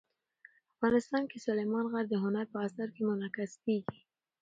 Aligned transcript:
افغانستان 0.75 1.23
کې 1.31 1.37
سلیمان 1.47 1.85
غر 1.91 2.05
د 2.09 2.13
هنر 2.23 2.45
په 2.53 2.57
اثار 2.67 2.89
کې 2.95 3.01
منعکس 3.09 3.51
کېږي. 3.63 3.99